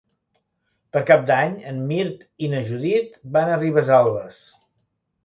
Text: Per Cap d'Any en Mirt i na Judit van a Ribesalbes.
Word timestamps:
Per 0.95 1.01
Cap 1.09 1.27
d'Any 1.27 1.53
en 1.71 1.77
Mirt 1.91 2.23
i 2.47 2.49
na 2.53 2.63
Judit 2.71 3.21
van 3.37 3.53
a 3.53 3.59
Ribesalbes. 3.61 4.41